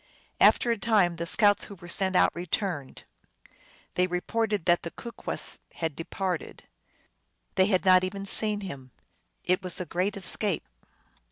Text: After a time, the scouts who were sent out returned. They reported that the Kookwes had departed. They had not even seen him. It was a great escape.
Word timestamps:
After 0.39 0.71
a 0.71 0.79
time, 0.79 1.17
the 1.17 1.27
scouts 1.27 1.65
who 1.65 1.75
were 1.75 1.87
sent 1.87 2.15
out 2.15 2.31
returned. 2.33 3.03
They 3.93 4.07
reported 4.07 4.65
that 4.65 4.81
the 4.81 4.89
Kookwes 4.89 5.59
had 5.75 5.95
departed. 5.95 6.63
They 7.53 7.67
had 7.67 7.85
not 7.85 8.03
even 8.03 8.25
seen 8.25 8.61
him. 8.61 8.89
It 9.43 9.61
was 9.61 9.79
a 9.79 9.85
great 9.85 10.17
escape. 10.17 10.67